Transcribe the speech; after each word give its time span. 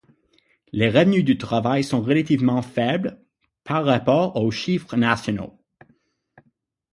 Les 0.71 0.89
revenus 0.89 1.23
du 1.23 1.37
travail 1.37 1.83
sont 1.83 2.01
relativement 2.01 2.63
faibles 2.63 3.23
par 3.63 3.85
rapport 3.85 4.35
aux 4.35 4.49
chiffres 4.49 4.97
nationaux. 4.97 5.59